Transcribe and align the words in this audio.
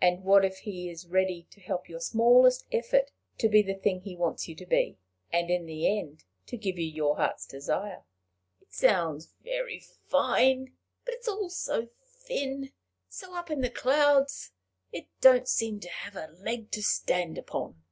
And 0.00 0.24
what 0.24 0.42
if 0.42 0.60
he 0.60 0.88
is 0.88 1.06
ready 1.06 1.46
to 1.50 1.60
help 1.60 1.86
your 1.86 2.00
smallest 2.00 2.64
effort 2.72 3.10
to 3.36 3.46
be 3.46 3.60
the 3.60 3.74
thing 3.74 4.00
he 4.00 4.16
wants 4.16 4.48
you 4.48 4.54
to 4.56 4.64
be 4.64 4.96
and 5.30 5.50
in 5.50 5.66
the 5.66 5.98
end 5.98 6.24
to 6.46 6.56
give 6.56 6.78
you 6.78 6.86
your 6.86 7.16
heart's 7.18 7.44
desire?" 7.44 8.04
"It 8.62 8.72
sounds 8.72 9.34
very 9.44 9.78
fine, 10.06 10.72
but 11.04 11.12
it's 11.12 11.28
all 11.28 11.50
so 11.50 11.90
thin, 12.06 12.72
so 13.10 13.34
up 13.36 13.50
in 13.50 13.60
the 13.60 13.68
clouds! 13.68 14.52
It 14.92 15.08
don't 15.20 15.46
seem 15.46 15.78
to 15.80 15.90
have 15.90 16.16
a 16.16 16.32
leg 16.40 16.70
to 16.70 16.82
stand 16.82 17.36
upon. 17.36 17.82